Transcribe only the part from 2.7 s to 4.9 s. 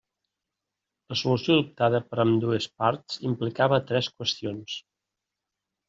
parts implicava tres qüestions.